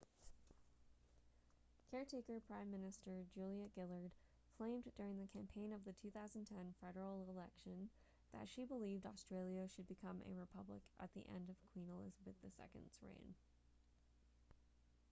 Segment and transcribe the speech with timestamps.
[1.91, 4.09] caretaker prime minister julia gillard
[4.57, 6.41] claimed during the campaign of the 2010
[6.81, 7.87] federal election
[8.33, 12.33] that she believed australia should become a republic at the end of queen elizabeth
[12.75, 13.35] ii's reign